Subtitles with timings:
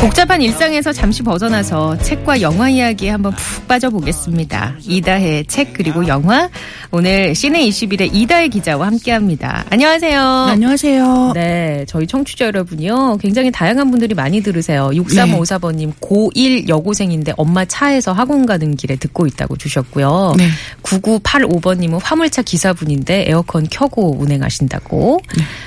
[0.00, 4.76] 복잡한 일상에서 잠시 벗어나서 책과 영화 이야기에 한번 푹 빠져보겠습니다.
[4.80, 6.48] 이다혜의 책 그리고 영화
[6.90, 9.66] 오늘 시내 21의 이다혜 기자와 함께합니다.
[9.68, 10.20] 안녕하세요.
[10.20, 11.32] 안녕하세요.
[11.34, 13.18] 네, 저희 청취자 여러분이요.
[13.20, 14.88] 굉장히 다양한 분들이 많이 들으세요.
[14.94, 20.34] 6354번님, 고1 여고생인데 엄마 차에서 학원 가는 길에 듣고 있다고 주셨고요.
[20.38, 20.48] 네.
[20.82, 25.20] 9985번님은 화물차 기사분인데 에어컨 켜고 운행하신다고.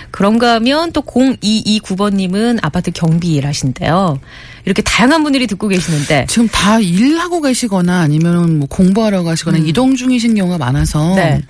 [0.10, 4.20] 그런가 하면 또 0229번님은 아파트 경비 일 하신대요.
[4.66, 6.26] 이렇게 다양한 분들이 듣고 계시는데.
[6.28, 11.16] 지금 다 일하고 계시거나 아니면 뭐 공부하러 가시거나 이동 중이신 경우가 많아서 음.
[11.16, 11.42] 네.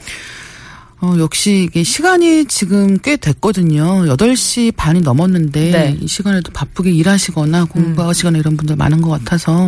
[1.01, 4.05] 어, 역시 이게 시간이 지금 꽤 됐거든요.
[4.05, 5.97] 8시 반이 넘었는데 네.
[5.99, 9.67] 이 시간에도 바쁘게 일하시거나 공부하 시거나 이런 분들 많은 것 같아서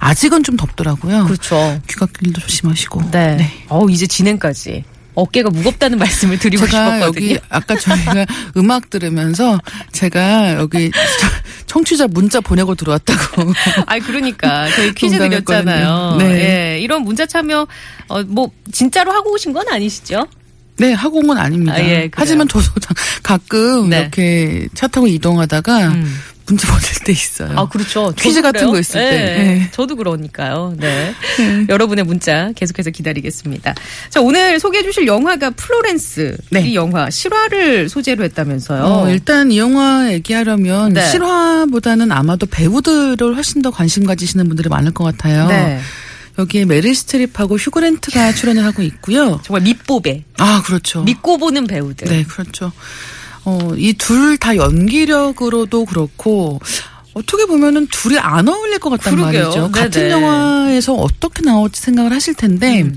[0.00, 1.24] 아직은 좀 덥더라고요.
[1.24, 1.80] 그렇죠.
[1.88, 3.10] 귀갓길도 조심하시고.
[3.12, 3.50] 네.
[3.68, 4.84] 어 이제 진행까지.
[5.14, 7.04] 어깨가 무겁다는 말씀을 드리고 싶었거든요.
[7.06, 8.26] 여기 아까 저희가
[8.56, 9.58] 음악 들으면서
[9.92, 10.90] 제가 여기
[11.66, 13.52] 청취자 문자 보내고 들어왔다고.
[13.86, 15.18] 아니 그러니까 저희 퀴즈.
[15.18, 16.16] 드렸잖아요.
[16.18, 16.74] 네.
[16.74, 17.66] 예, 이런 문자 참여
[18.08, 20.26] 어, 뭐 진짜로 하고 오신 건 아니시죠?
[20.76, 21.74] 네, 학원은 아닙니다.
[21.74, 22.10] 아, 예.
[22.12, 22.66] 하지만 저도
[23.22, 24.00] 가끔 네.
[24.00, 26.20] 이렇게 차 타고 이동하다가 음.
[26.46, 27.52] 문자 보낼 때 있어요.
[27.56, 28.12] 아 그렇죠.
[28.16, 28.72] 퀴즈 같은 그래요.
[28.72, 29.16] 거 있을 예, 때.
[29.16, 29.68] 네.
[29.72, 30.74] 저도 그러니까요.
[30.78, 31.14] 네.
[31.68, 33.74] 여러분의 문자 계속해서 기다리겠습니다.
[34.10, 36.60] 자 오늘 소개해 주실 영화가 플로렌스 네.
[36.68, 38.82] 이 영화 실화를 소재로 했다면서요.
[38.84, 41.08] 어, 일단 이 영화 얘기하려면 네.
[41.10, 45.46] 실화보다는 아마도 배우들을 훨씬 더 관심 가지시는 분들이 많을 것 같아요.
[45.48, 45.80] 네.
[46.38, 49.40] 여기에 메릴 스트립하고 휴그랜트가 출연을 하고 있고요.
[49.44, 51.04] 정말 믿보배 아, 그렇죠.
[51.04, 52.08] 믿고 보는 배우들.
[52.08, 52.72] 네, 그렇죠.
[53.44, 56.60] 어, 이 둘 다 연기력으로도 그렇고
[57.14, 59.42] 어떻게 보면은 둘이 안 어울릴 것 같단 그러게요.
[59.44, 59.70] 말이죠.
[59.70, 60.14] 같은 네네.
[60.14, 60.22] 음.
[60.22, 62.90] 영화에서 어떻게 나올지 생각을 하실 텐데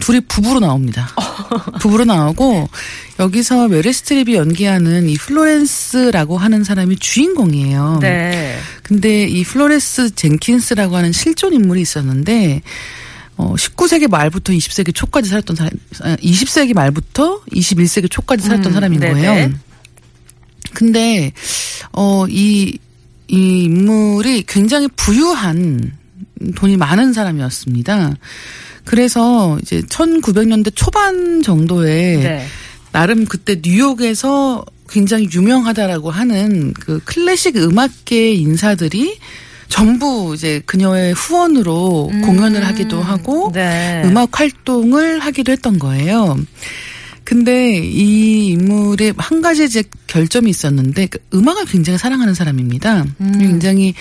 [0.00, 1.08] 둘이 부부로 나옵니다.
[1.80, 2.68] 부부로 나오고
[3.20, 7.98] 여기서 메릴 스트립이 연기하는 이 플로렌스라고 하는 사람이 주인공이에요.
[8.02, 8.58] 네.
[8.82, 12.60] 근데 이 플로렌스 젠킨스라고 하는 실존 인물이 있었는데
[13.36, 15.70] 어 19세기 말부터 20세기 초까지 살았던 사람
[16.18, 19.12] 20세기 말부터 21세기 초까지 살았던 음, 사람인 네네.
[19.22, 19.52] 거예요.
[20.74, 21.32] 근데
[21.92, 22.78] 어이
[23.28, 25.92] 이 인물이 굉장히 부유한
[26.56, 28.14] 돈이 많은 사람이었습니다.
[28.84, 32.46] 그래서 이제 1900년대 초반 정도에 네.
[32.92, 39.18] 나름 그때 뉴욕에서 굉장히 유명하다라고 하는 그 클래식 음악계 인사들이
[39.68, 44.02] 전부 이제 그녀의 후원으로 공연을 하기도 하고 네.
[44.04, 46.38] 음악 활동을 하기도 했던 거예요.
[47.24, 53.06] 근데 이 인물의 한 가지 이제 결점이 있었는데 그 음악을 굉장히 사랑하는 사람입니다.
[53.38, 53.94] 굉장히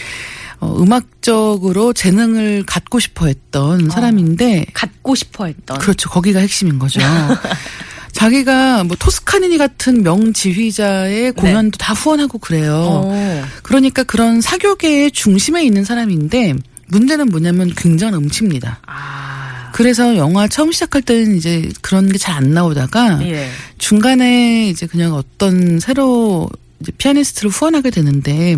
[0.59, 5.78] 어, 음악적으로 재능을 갖고 싶어 했던 사람인데 갖고 싶어 했던.
[5.79, 6.09] 그렇죠.
[6.09, 7.01] 거기가 핵심인 거죠.
[8.13, 13.03] 자기가 뭐 토스카니니 같은 명지휘자의 공연도 다 후원하고 그래요.
[13.05, 13.45] 어.
[13.63, 16.53] 그러니까 그런 사교계의 중심에 있는 사람인데
[16.88, 18.79] 문제는 뭐냐면 굉장한 음치입니다.
[18.85, 19.43] 아.
[19.73, 23.50] 그래서 영화 처음 시작할 때는 이제 그런 게 잘 안 나오다가 예.
[23.78, 28.56] 중간에 이제 그냥 어떤 새로 이제 피아니스트를 후원하게 되는데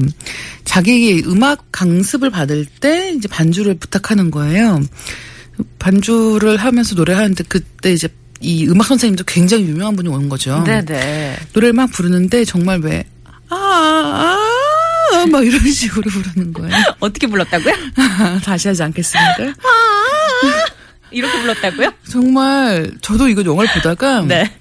[0.63, 4.81] 자기 음악 강습을 받을 때 이제 반주를 부탁하는 거예요.
[5.79, 8.07] 반주를 하면서 노래하는데 그때 이제
[8.41, 10.63] 이 음악 선생님도 굉장히 유명한 분이 오는 거죠.
[10.65, 11.37] 네네.
[11.53, 13.03] 노래를 막 부르는데 정말 왜
[13.49, 14.37] 아,
[15.13, 16.75] 아, 막 이런 식으로 부르는 거예요.
[16.99, 17.73] 어떻게 불렀다고요?
[18.43, 19.37] 다시 하지 않겠습니다.
[21.15, 21.91] 이렇게 불렀다고요?
[22.09, 24.51] 정말 저도 이거 영화를 보다가 네.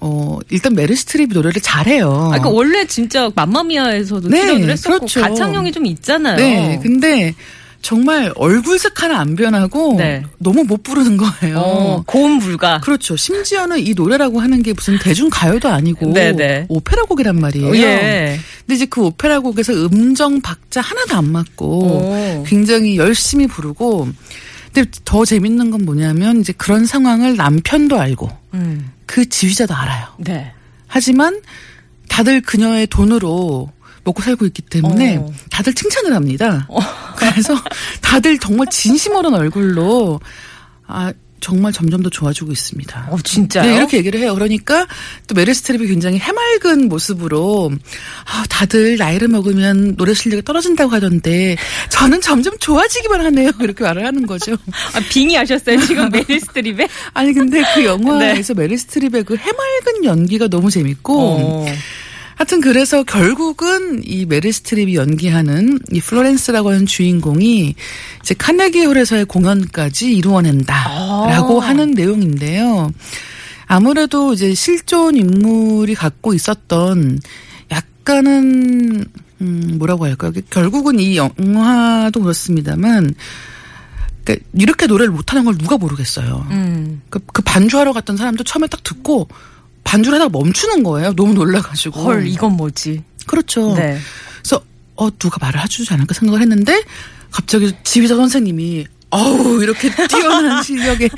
[0.00, 2.30] 어 일단 메르 스트립이 노래를 잘해요.
[2.32, 5.20] 아, 그 원래 진짜 맘마미아에서도 네, 출연을 했었고 그렇죠.
[5.20, 6.36] 가창력이 좀 있잖아요.
[6.36, 7.34] 네, 근데
[7.82, 10.22] 정말 얼굴색 하나 안 변하고 네.
[10.38, 11.58] 너무 못 부르는 거예요.
[11.58, 12.78] 어, 고음 불가.
[12.80, 13.16] 그렇죠.
[13.16, 16.66] 심지어는 이 노래라고 하는 게 무슨 대중 가요도 아니고 네네.
[16.68, 17.74] 오페라 곡이란 말이에요.
[17.76, 18.38] 예.
[18.60, 22.44] 근데 이제 그 오페라 곡에서 음정 박자 하나도 안 맞고 오.
[22.46, 24.08] 굉장히 열심히 부르고
[24.72, 28.92] 근데 더 재밌는 건 뭐냐면 이제 그런 상황을 남편도 알고 음.
[29.06, 30.06] 그 지휘자도 알아요.
[30.18, 30.52] 네.
[30.86, 31.40] 하지만
[32.08, 33.70] 다들 그녀의 돈으로
[34.04, 35.32] 먹고 살고 있기 때문에 어.
[35.50, 36.68] 다들 칭찬을 합니다.
[37.16, 37.54] 그래서
[38.00, 40.20] 다들 정말 진심 어린 얼굴로
[40.86, 43.08] 아 정말 점점 더 좋아지고 있습니다.
[43.10, 43.64] 어, 진짜요?
[43.64, 44.34] 네, 이렇게 얘기를 해요.
[44.34, 44.86] 그러니까
[45.26, 47.72] 또 메릴 스트립이 굉장히 해맑은 모습으로
[48.26, 51.56] 아, 다들 나이를 먹으면 노래 실력이 떨어진다고 하던데
[51.88, 53.50] 저는 점점 좋아지기만 하네요.
[53.60, 54.52] 이렇게 말을 하는 거죠.
[54.94, 56.88] 아, 빙의하셨어요, 지금 메릴 스트립에?
[57.14, 58.62] 아니 근데 그 영화에서 네.
[58.62, 61.66] 메릴 스트립의 그 해맑은 연기가 너무 재밌고 어.
[62.40, 67.74] 하여튼 그래서 결국은 이 메릴 스트립이 연기하는 이 플로렌스라고 하는 주인공이
[68.22, 71.66] 이제 카네기 홀에서의 공연까지 이루어낸다라고 아.
[71.66, 72.92] 하는 내용인데요.
[73.66, 77.20] 아무래도 이제 실존 인물이 갖고 있었던
[77.70, 79.04] 약간은
[79.42, 80.32] 음 뭐라고 할까요?
[80.48, 83.14] 결국은 이 영화도 그렇습니다만
[84.24, 86.46] 그러니까 이렇게 노래를 못하는 걸 누가 모르겠어요.
[86.52, 87.02] 음.
[87.10, 89.28] 그, 그 반주하러 갔던 사람도 처음에 딱 듣고
[89.90, 91.12] 반주를 하다가 멈추는 거예요.
[91.14, 92.00] 너무 놀라가지고.
[92.00, 93.02] 헐, 이건 뭐지?
[93.26, 93.74] 그렇죠.
[93.74, 93.98] 네.
[94.38, 94.62] 그래서
[94.94, 96.80] 어 누가 말을 해주지 않을까 생각을 했는데
[97.32, 101.08] 갑자기 지휘자 선생님이 어우 이렇게 뛰어난 실력에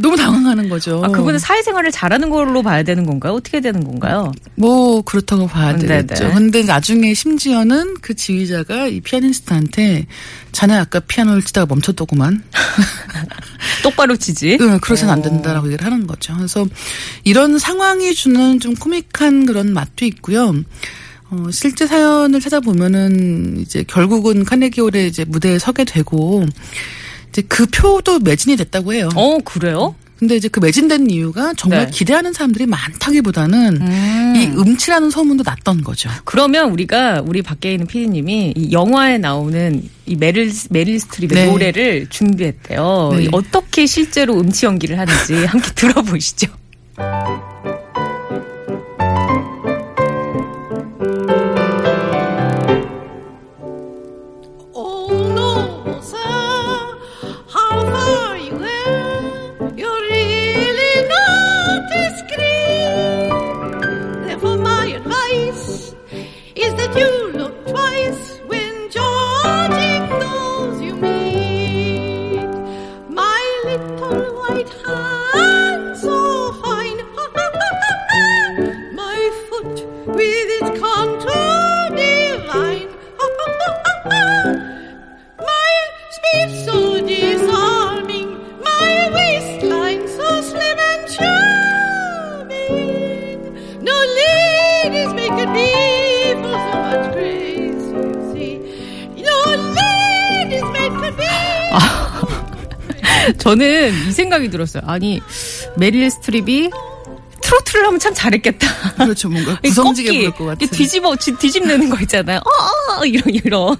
[0.00, 1.02] 너무 당황하는 거죠.
[1.04, 3.34] 아, 그분은 사회생활을 잘하는 걸로 봐야 되는 건가요?
[3.34, 4.32] 어떻게 되는 건가요?
[4.56, 6.24] 뭐 그렇다고 봐야 음, 되겠죠.
[6.24, 6.34] 네네.
[6.34, 10.06] 근데 나중에 심지어는 그 지휘자가 이 피아니스트한테
[10.52, 12.42] 자네 아까 피아노를 치다가 멈췄더구만.
[13.82, 14.58] 똑바로 치지.
[14.60, 15.22] 응, 그러서는 안 어.
[15.22, 16.34] 된다라고 얘기를 하는 거죠.
[16.36, 16.66] 그래서
[17.24, 20.54] 이런 상황이 주는 좀 코믹한 그런 맛도 있고요.
[21.30, 26.46] 어, 실제 사연을 찾아보면은 이제 결국은 카네기홀에 이제 무대에 서게 되고
[27.34, 29.08] 이제 그 표도 매진이 됐다고 해요.
[29.16, 29.96] 어, 그래요?
[30.16, 31.90] 근데 이제 그 매진된 이유가 정말 네.
[31.90, 34.32] 기대하는 사람들이 많다기보다는 음.
[34.36, 36.08] 이 음치라는 소문도 났던 거죠.
[36.24, 41.50] 그러면 우리가 우리 밖에 있는 피디님이 이 영화에 나오는 이 메릴 메릴 스트립의 네.
[41.50, 43.10] 노래를 준비했대요.
[43.16, 43.24] 네.
[43.24, 46.46] 이 어떻게 실제로 음치 연기를 하는지 함께 들어보시죠.
[104.14, 104.82] 생각이 들었어요.
[104.86, 105.20] 아니
[105.76, 106.70] 메릴 스트립이
[107.42, 108.66] 트로트를 하면 참 잘했겠다.
[108.96, 109.28] 그렇죠.
[109.28, 110.66] 뭔가 이 구성지게 부를 것 같은.
[110.66, 112.38] 이 뒤집어 뒤- 뒤집는 거 있잖아요.
[112.38, 113.76] 어, 어, 이런 이런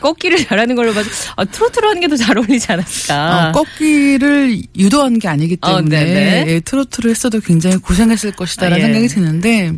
[0.00, 3.48] 꺾기를 잘하는 걸로 봐서 아, 트로트로 하는 게 더 잘 어울리지 않았을까.
[3.48, 6.44] 어, 꺾기를 유도한 게 아니기 어, 때문에 네네.
[6.52, 8.92] 예, 트로트를 했어도 굉장히 고생했을 것이다라는 아, 예.
[8.92, 9.72] 생각이 드는데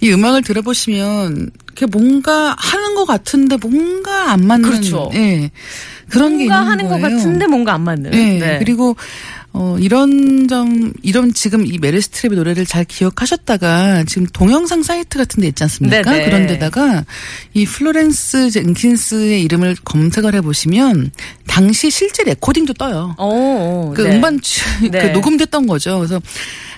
[0.00, 5.10] 이 음악을 들어보시면 이렇게 뭔가 하는 것 같은데 뭔가 안 맞는 그렇죠.
[5.14, 5.50] 예,
[6.10, 7.02] 그런 게 뭔가 있는 하는 거예요.
[7.02, 8.10] 것 같은데 뭔가 안 맞는.
[8.10, 8.38] 네.
[8.38, 8.58] 네.
[8.58, 8.96] 그리고
[9.52, 15.40] 어 이런 점 이런 지금 이 메릴 스트립의 노래를 잘 기억하셨다가 지금 동영상 사이트 같은
[15.40, 16.02] 데 있지 않습니까?
[16.02, 16.24] 네네.
[16.24, 17.04] 그런 데다가
[17.54, 21.10] 이 플로렌스 젠킨스의 이름을 검색을 해 보시면
[21.48, 23.16] 당시 실제 레코딩도 떠요.
[23.18, 24.14] 어, 어, 그 네.
[24.14, 25.08] 음반 취- 그 네.
[25.10, 25.98] 녹음됐던 거죠.
[25.98, 26.20] 그래서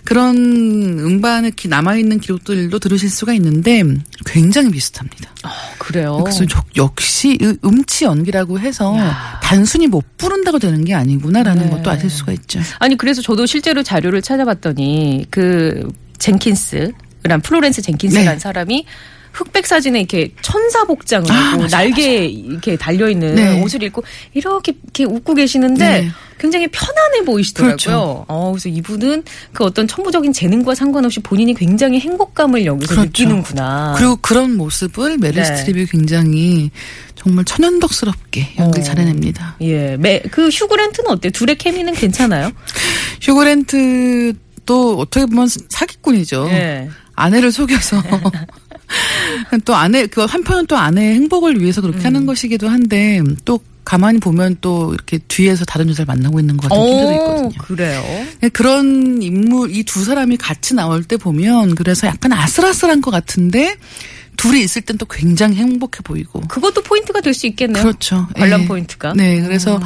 [0.04, 3.82] 그런 음반에 남아 있는 기록들도 들으실 수가 있는데
[4.26, 5.31] 굉장히 비슷합니다.
[5.78, 6.20] 그래요.
[6.25, 8.96] 그래서 역- 역시 이 음치 연기라고 해서
[9.43, 11.71] 단순히 못 부른다고 되는 게 아니구나라는 네.
[11.71, 12.61] 것도 아실 수가 있죠.
[12.78, 18.38] 아니 그래서 저도 실제로 자료를 찾아봤더니 그 젠킨스란 플로렌스 젠킨스라는 네.
[18.38, 18.87] 사람이
[19.32, 23.62] 흑백 사진에 이렇게 천사 복장을 아, 하고 날개에 이렇게 달려 있는 네.
[23.62, 24.02] 옷을 입고
[24.35, 26.11] 이렇게 이렇게 웃고 계시는데 네.
[26.42, 27.76] 굉장히 편안해 보이시더라고요.
[27.76, 28.25] 그렇죠.
[28.26, 29.22] 어, 그래서 이분은
[29.52, 33.06] 그 어떤 천부적인 재능과 상관없이 본인이 굉장히 행복감을 여기서 그렇죠.
[33.06, 33.94] 느끼는구나.
[33.96, 35.44] 그리고 그런 모습을 메릴 네.
[35.44, 36.72] 스트립이 굉장히
[37.14, 38.82] 정말 천연덕스럽게 연기 어.
[38.82, 39.54] 잘해냅니다.
[39.61, 41.30] 예, 매, 그 휴그랜트는 어때요?
[41.30, 42.50] 둘의 케미는 괜찮아요?
[43.22, 46.49] 휴그랜트도 어떻게 보면 사기꾼이죠.
[46.50, 46.88] 예.
[47.14, 48.02] 아내를 속여서
[49.65, 52.05] 또 아내 그 한편은 또 아내의 행복을 위해서 그렇게 음.
[52.07, 56.87] 하는 것이기도 한데 또 가만히 보면 또 이렇게 뒤에서 다른 여자를 만나고 있는 것 같은
[56.87, 57.51] 낌도 오, 있거든요.
[57.65, 58.27] 그래요.
[58.41, 63.77] 네, 그런 인물 이 두 사람이 같이 나올 때 보면 그래서 약간 아슬아슬한 것 같은데
[64.37, 67.83] 둘이 있을 땐 또 굉장히 행복해 보이고 그것도 포인트가 될 수 있겠네요.
[67.83, 68.29] 그렇죠.
[68.37, 68.67] 관람 예.
[68.67, 69.12] 포인트가.
[69.15, 69.81] 네, 그래서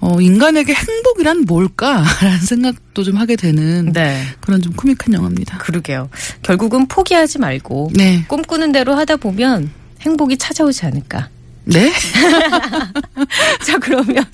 [0.00, 4.22] 어, 인간에게 행복이란 뭘까라는 생각도 좀 하게 되는 네.
[4.40, 5.58] 그런 좀 코믹한 영화입니다.
[5.58, 6.08] 그러게요.
[6.42, 11.28] 결국은 포기하지 말고 네, 꿈꾸는 대로 하다 보면 행복이 찾아오지 않을까.
[11.64, 11.92] 네.
[13.64, 14.24] 자, 그러면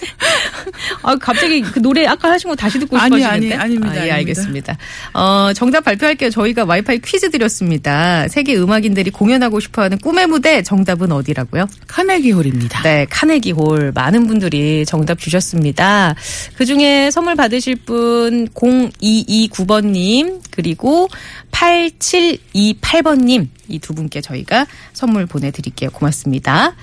[1.03, 3.55] 아, 갑자기 그 노래 아까 하신 거 다시 듣고 아니, 싶어지는데.
[3.55, 4.15] 아니, 아닙니다, 아, 예, 아닙니다.
[4.17, 4.79] 알겠습니다.
[5.15, 6.31] 어, 정답 발표할게요.
[6.31, 8.27] 저희가 와이파이 퀴즈 드렸습니다.
[8.29, 11.67] 세계 음악인들이 공연하고 싶어하는 꿈의 무대 정답은 어디라고요?
[11.87, 12.83] 카네기 홀입니다.
[12.83, 13.93] 네, 카네기 홀.
[13.95, 16.15] 많은 분들이 정답 주셨습니다.
[16.57, 21.09] 그 중에 선물 받으실 분 0229번님, 그리고
[21.51, 25.91] 8728번님, 이 두 분께 저희가 선물 보내드릴게요.
[25.91, 26.75] 고맙습니다.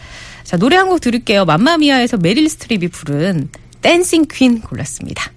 [0.43, 1.45] 자, 노래 한 곡 들을게요.
[1.45, 3.50] 맘마미아에서 메릴 스트립이 부른
[3.81, 5.31] 댄싱 퀸 골랐습니다.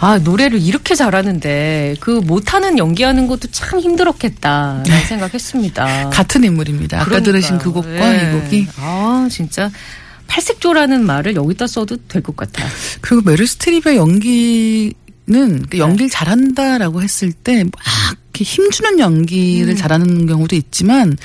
[0.00, 6.10] 아, 노래를 이렇게 잘하는데 그 못하는 연기하는 것도 참 힘들었겠다라는 생각했습니다.
[6.10, 6.98] 같은 인물입니다.
[6.98, 7.32] 아까 그러니까요.
[7.32, 8.28] 들으신 그 곡과 예.
[8.30, 9.70] 이 곡이 아, 진짜
[10.28, 12.68] 팔색조라는 말을 여기다 써도 될 것 같아요.
[13.00, 14.92] 그리고 메릴 스트립의 연기는
[15.70, 17.72] 그 연기를 잘한다라고 했을 때 막
[18.40, 21.16] 힘주는 연기를 잘하는 경우도 있지만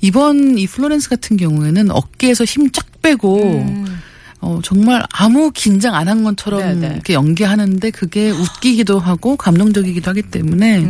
[0.00, 3.64] 이번 이 플로렌스 같은 경우에는 어깨에서 힘 쫙 빼고
[4.40, 6.94] 어, 정말 아무 긴장 안 한 것처럼 네, 네.
[6.94, 10.86] 이렇게 연기하는데 그게 웃기기도 하고 감동적이기도 하기 때문에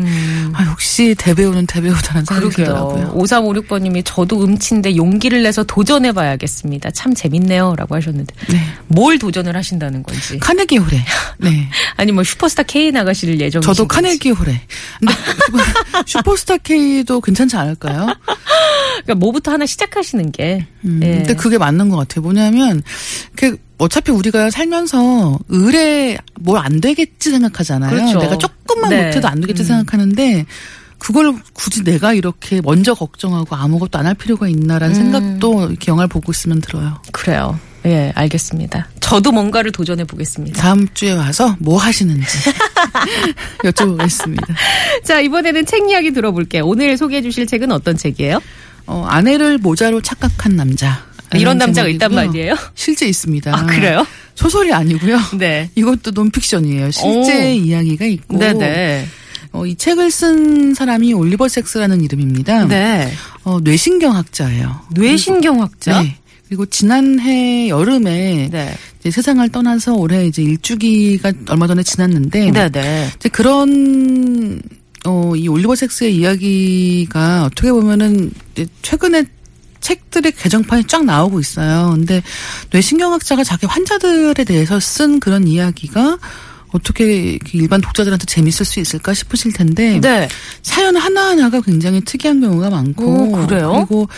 [0.52, 2.54] 아, 역시 대배우는 대배우다라는 생각이.
[2.54, 3.12] 들더라고요.
[3.16, 6.92] 5356번님이 저도 음치인데 용기를 내서 도전해봐야겠습니다.
[6.92, 7.75] 참 재밌네요.
[7.76, 8.32] 라고 하셨는데.
[8.49, 8.61] 네.
[8.87, 10.38] 뭘 도전을 하신다는 건지.
[10.38, 11.04] 카네기 홀에.
[11.38, 11.68] 네.
[11.97, 13.88] 아니, 뭐 슈퍼스타 K 나가실 예정이신 저도.
[13.88, 14.61] 카네기 홀에.
[15.00, 15.14] 근데
[16.06, 18.06] 슈퍼스타 K도 괜찮지 않을까요?
[19.02, 20.64] 그러니까 뭐부터 하나 시작하시는 게.
[20.85, 21.11] 음, 예.
[21.16, 22.23] 근데 그게 맞는 것 같아요.
[22.23, 22.85] 뭐냐면,
[23.35, 27.90] 그, 어차피 우리가 살면서 의뢰 뭘 안 되겠지 생각하잖아요.
[27.90, 28.18] 그렇죠.
[28.20, 28.37] 내가
[28.78, 29.06] 조금만 네.
[29.06, 29.66] 못해도 안 되겠지 음.
[29.66, 30.47] 생각하는데,
[30.99, 35.00] 그걸 굳이 내가 이렇게 먼저 걱정하고 아무것도 안 할 필요가 있나라는 음.
[35.12, 37.00] 생각도 이렇게 영화를 보고 있으면 들어요.
[37.12, 37.58] 그래요.
[37.87, 38.88] 예, 알겠습니다.
[38.99, 40.61] 저도 뭔가를 도전해 보겠습니다.
[40.61, 42.26] 다음 주에 와서 뭐 하시는지
[43.64, 44.42] 여쭤보겠습니다.
[45.04, 46.64] 자, 이번에는 책 이야기 들어볼게요.
[46.66, 48.40] 오늘 소개해 주실 책은 어떤 책이에요?
[48.87, 51.06] 어, 아내를 모자로 착각한 남자.
[51.35, 52.14] 이런 남자가 있단.
[52.14, 52.56] 말이에요?
[52.75, 53.54] 실제 있습니다.
[53.56, 54.06] 아, 그래요?
[54.35, 55.18] 소설이 아니고요.
[55.38, 55.68] 네.
[55.75, 56.90] 이것도 논픽션이에요.
[56.90, 57.54] 실제 오.
[57.54, 58.38] 이야기가 있고.
[58.38, 59.06] 네네.
[59.52, 62.66] 어, 이 책을 쓴 사람이 올리버 섹스라는 이름입니다.
[62.66, 63.11] 네.
[63.44, 64.80] 어, 뇌신경학자예요.
[64.92, 66.02] 뇌신경학자?
[66.02, 66.16] 네.
[66.49, 68.75] 그리고 지난해 여름에 네.
[69.00, 73.11] 이제 세상을 떠나서 올해 이제 일주기가 얼마 전에 지났는데 네네.
[73.16, 74.61] 이제 그런
[75.04, 78.30] 어, 이 올리버 섹스의 이야기가 어떻게 보면은
[78.82, 79.25] 최근에
[79.80, 81.90] 책들의 개정판이 쫙 나오고 있어요.
[81.94, 82.23] 근데
[82.70, 86.18] 뇌신경학자가 자기 환자들에 대해서 쓴 그런 이야기가
[86.73, 90.28] 어떻게 일반 독자들한테 재밌을 수 있을까 싶으실 텐데 네.
[90.62, 93.73] 사연 하나하나가 굉장히 특이한 경우가 많고 오, 그래요?
[93.73, 94.08] 그리고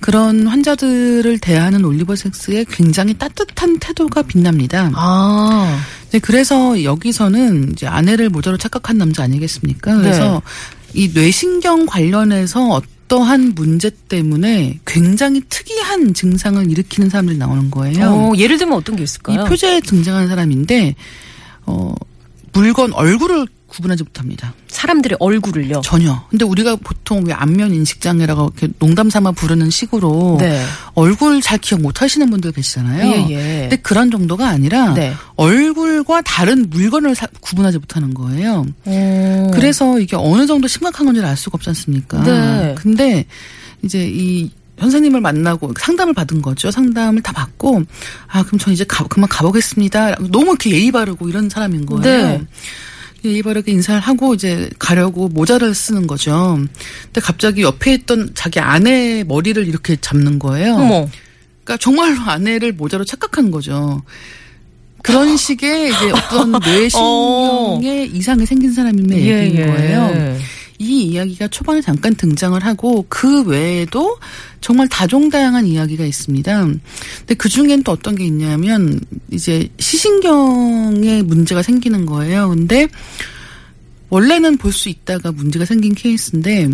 [0.00, 4.90] 그런 환자들을 대하는 올리버 섹스의 굉장히 따뜻한 태도가 빛납니다.
[4.94, 5.80] 아.
[6.08, 9.96] 이제 그래서 여기서는 이제 아내를 모자로 착각한 남자 아니겠습니까?
[9.96, 10.42] 그래서
[10.92, 11.02] 네.
[11.02, 18.06] 이 뇌신경 관련해서 어 떠한 문제 때문에 굉장히 특이한 증상을 일으키는 사람들이 나오는 거예요.
[18.06, 19.46] 어, 예를 들면 어떤 게이 있을까요?
[19.46, 20.94] 표제에 등장하는 사람인데
[21.66, 21.92] 어
[22.52, 24.52] 물건 얼굴을 구분하지 못합니다.
[24.68, 25.80] 사람들의 얼굴을요.
[25.82, 26.26] 전혀.
[26.28, 30.62] 근데 우리가 보통 왜 안면 인식 장애라고 이렇게 농담 삼아 부르는 식으로 네.
[30.94, 33.10] 얼굴 잘 기억 못 하시는 분들 계시잖아요.
[33.10, 33.60] 예, 예.
[33.62, 35.14] 근데 그런 정도가 아니라 네.
[35.36, 38.66] 얼굴과 다른 물건을 사- 구분하지 못하는 거예요.
[38.84, 39.50] 어.
[39.54, 42.22] 그래서 이게 어느 정도 심각한 건지를 알 수가 없지 않습니까?
[42.22, 42.74] 네.
[42.76, 43.24] 근데
[43.82, 44.50] 이제 이
[44.80, 46.70] 선생님을 만나고 상담을 받은 거죠.
[46.70, 47.82] 상담을 다 받고
[48.28, 50.16] 아 그럼 전 이제 가, 그만 가보겠습니다.
[50.30, 52.02] 너무 이렇게 예의 바르고 이런 사람인 거예요.
[52.02, 52.42] 네.
[53.24, 56.58] 예의 바르게 인사를 하고 이제 가려고 모자를 쓰는 거죠.
[57.04, 60.74] 근데 갑자기 옆에 있던 자기 아내 머리를 이렇게 잡는 거예요.
[60.74, 61.08] 어머.
[61.64, 64.02] 그러니까 정말로 아내를 모자로 착각한 거죠.
[65.02, 70.38] 그런 식의 이제 어떤 뇌신경에 이상이 생긴 사람임의 얘기인 거예요.
[70.80, 74.18] 이 이야기가 초반에 잠깐 등장을 하고 그 외에도
[74.62, 76.64] 정말 다종다양한 이야기가 있습니다.
[76.64, 78.98] 근데 그 중엔 또 어떤 게 있냐면
[79.30, 82.48] 이제 시신경에 문제가 생기는 거예요.
[82.48, 82.88] 근데
[84.08, 86.70] 원래는 볼 수 있다가 문제가 생긴 케이스인데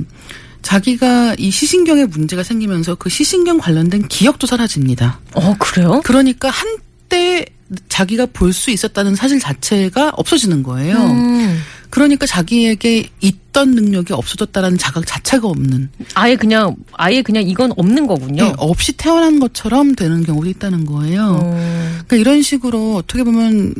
[0.62, 5.20] 자기가 이 시신경에 문제가 생기면서 그 시신경 관련된 기억도 사라집니다.
[5.34, 6.00] 어, 그래요?
[6.04, 7.44] 그러니까 한때
[7.88, 10.96] 자기가 볼 수 있었다는 사실 자체가 없어지는 거예요.
[10.96, 11.58] 음.
[11.90, 18.44] 그러니까 자기에게 있던 능력이 없어졌다라는 자각 자체가 없는 아예 그냥, 아예 그냥 이건 없는 거군요.
[18.44, 21.40] 예, 없이 태어난 것처럼 되는 경우도 있다는 거예요.
[21.42, 21.90] 어.
[22.06, 23.74] 그러니까 이런 식으로 어떻게 보면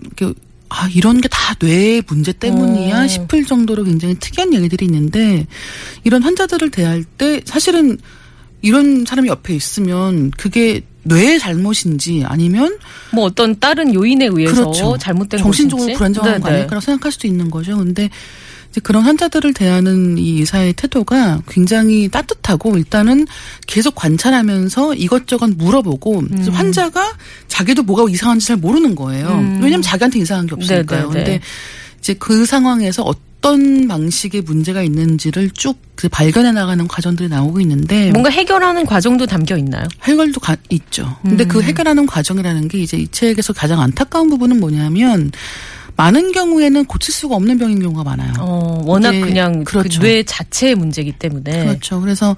[0.69, 3.07] 아, 이런 게 다 뇌의 문제 때문이야 어.
[3.07, 5.47] 싶을 정도로 굉장히 특이한 얘기들이 있는데
[6.03, 7.99] 이런 환자들을 대할 때 사실은
[8.63, 12.77] 이런 사람이 옆에 있으면 그게 뇌의 잘못인지 아니면
[13.13, 14.97] 뭐 어떤 다른 요인에 의해서 그렇죠.
[14.99, 15.99] 잘못된 정신적으로 것인지.
[15.99, 16.59] 불안정한 거 네네.
[16.59, 17.77] 아닐까라고 생각할 수도 있는 거죠.
[17.77, 18.11] 근데
[18.71, 23.27] 이제 그런 환자들을 대하는 이 의사의 태도가 굉장히 따뜻하고 일단은
[23.67, 26.49] 계속 관찰하면서 이것저것 물어보고 음.
[26.53, 27.15] 환자가
[27.49, 29.29] 자기도 뭐가 이상한지 잘 모르는 거예요.
[29.63, 31.09] 왜냐면 자기한테 이상한 게 없으니까요.
[31.09, 31.13] 음.
[31.15, 31.25] 네네네.
[31.25, 31.41] 근데
[32.07, 38.87] 이제 그 상황에서 어떤 방식의 문제가 있는지를 쭉그 발견해 나가는 과정들이 나오고 있는데 뭔가 해결하는
[38.87, 39.89] 과정도 담겨 있나요?
[40.05, 41.17] 해결도 가- 있죠.
[41.23, 41.49] 근데 음.
[41.49, 45.33] 그 해결하는 과정이라는 게 이제 이 책에서 가장 안타까운 부분은 뭐냐면
[45.97, 48.35] 많은 경우에는 고칠 수가 없는 병인 경우가 많아요.
[48.39, 49.99] 어, 워낙 그냥 그렇죠.
[50.01, 51.65] 그 뇌 자체의 문제이기 때문에.
[51.65, 52.01] 그렇죠.
[52.01, 52.37] 그래서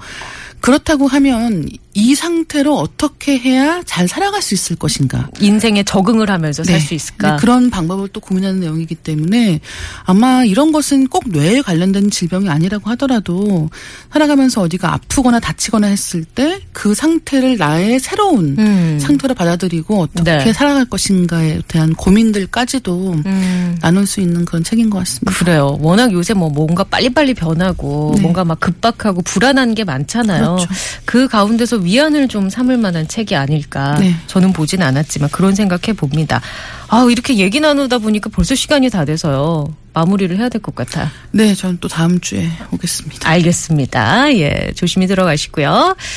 [0.60, 5.28] 그렇다고 하면 이 상태로 어떻게 해야 잘 살아갈 수 있을 것인가.
[5.40, 7.32] 인생에 적응을 하면서 살수 있을까?
[7.32, 9.60] 네, 그런 방법을 또 고민하는 내용이기 때문에
[10.04, 13.68] 아마 이런 것은 꼭 뇌에 관련된 질병이 아니라고 하더라도
[14.12, 18.98] 살아가면서 어디가 아프거나 다치거나 했을 때 그 상태를 나의 새로운 음.
[19.00, 20.52] 상태로 받아들이고 어떻게 네.
[20.52, 23.76] 살아갈 것인가에 대한 고민들까지도 음.
[23.80, 25.32] 나눌 수 있는 그런 책인 것 같습니다.
[25.36, 25.76] 그래요.
[25.80, 28.22] 워낙 요새 뭐 뭔가 빨리빨리 변하고 네.
[28.22, 30.06] 뭔가 막 급박하고 불안한 게 많
[30.56, 30.66] 잖아요.
[30.66, 30.74] 그렇죠.
[31.04, 33.96] 그 가운데서 위안을 좀 삼을 만한 책이 아닐까.
[33.98, 34.14] 네.
[34.26, 36.40] 저는 보진 않았지만 그런 생각해 봅니다.
[36.88, 39.68] 아, 이렇게 얘기 나누다 보니까 벌써 시간이 다 돼서요.
[39.94, 41.08] 마무리를 해야 될 것 같아요.
[41.32, 43.28] 네, 저는 또 다음 주에 오겠습니다.
[43.28, 44.34] 알겠습니다.
[44.36, 45.96] 예, 조심히 들어가시고요.